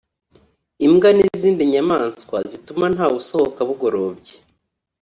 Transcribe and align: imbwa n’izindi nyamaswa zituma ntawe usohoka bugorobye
imbwa 0.85 1.09
n’izindi 1.15 1.61
nyamaswa 1.71 2.37
zituma 2.51 2.85
ntawe 2.93 3.13
usohoka 3.21 3.59
bugorobye 3.69 4.33